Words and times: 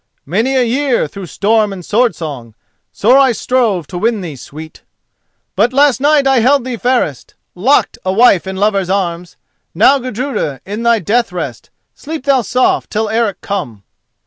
Many 0.25 0.55
a 0.55 0.63
year, 0.63 1.07
through 1.07 1.27
storm 1.27 1.71
and 1.71 1.85
sword 1.85 2.15
song, 2.15 2.55
Sore 2.91 3.19
I 3.19 3.33
strove 3.33 3.85
to 3.85 3.99
win 3.99 4.21
thee, 4.21 4.35
sweet! 4.35 4.81
But 5.55 5.73
last 5.73 6.01
night 6.01 6.25
I 6.25 6.39
held 6.39 6.65
thee, 6.65 6.75
Fairest, 6.77 7.35
Lock'd, 7.53 7.99
a 8.03 8.11
wife, 8.11 8.47
in 8.47 8.55
lover's 8.55 8.89
arms. 8.89 9.37
Now, 9.75 9.99
Gudruda, 9.99 10.59
in 10.65 10.81
thy 10.81 10.97
death 10.97 11.31
rest, 11.31 11.69
Sleep 11.93 12.25
thou 12.25 12.41
soft 12.41 12.89
till 12.89 13.09
Eric 13.09 13.41
come! 13.41 13.83